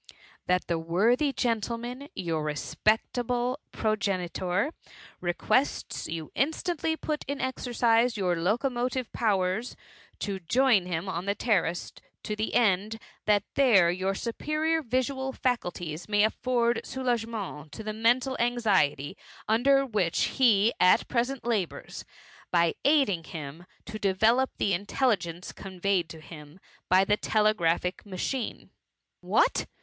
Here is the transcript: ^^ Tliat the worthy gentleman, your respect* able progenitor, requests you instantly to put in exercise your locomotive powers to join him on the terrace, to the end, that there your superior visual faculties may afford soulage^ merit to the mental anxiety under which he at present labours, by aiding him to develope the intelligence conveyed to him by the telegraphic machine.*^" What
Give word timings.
^^ 0.47 0.47
Tliat 0.49 0.65
the 0.65 0.79
worthy 0.79 1.31
gentleman, 1.31 2.07
your 2.15 2.41
respect* 2.43 3.15
able 3.19 3.59
progenitor, 3.71 4.73
requests 5.19 6.07
you 6.07 6.31
instantly 6.33 6.93
to 6.93 6.97
put 6.97 7.23
in 7.27 7.39
exercise 7.39 8.17
your 8.17 8.35
locomotive 8.35 9.13
powers 9.13 9.75
to 10.17 10.39
join 10.39 10.87
him 10.87 11.07
on 11.07 11.25
the 11.27 11.35
terrace, 11.35 11.93
to 12.23 12.35
the 12.35 12.55
end, 12.55 12.97
that 13.25 13.43
there 13.53 13.91
your 13.91 14.15
superior 14.15 14.81
visual 14.81 15.31
faculties 15.33 16.09
may 16.09 16.23
afford 16.23 16.81
soulage^ 16.83 17.27
merit 17.27 17.71
to 17.71 17.83
the 17.83 17.93
mental 17.93 18.35
anxiety 18.39 19.15
under 19.47 19.85
which 19.85 20.23
he 20.39 20.73
at 20.79 21.07
present 21.07 21.45
labours, 21.45 22.05
by 22.49 22.73
aiding 22.83 23.23
him 23.23 23.67
to 23.85 23.99
develope 23.99 24.49
the 24.57 24.73
intelligence 24.73 25.51
conveyed 25.51 26.09
to 26.09 26.19
him 26.19 26.59
by 26.89 27.05
the 27.05 27.17
telegraphic 27.17 28.03
machine.*^" 28.03 28.69
What 29.21 29.67